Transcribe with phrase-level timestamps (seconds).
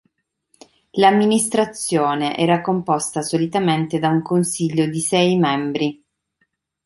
[0.93, 6.03] L'amministrazione era composta solitamente da un consiglio di sei membri.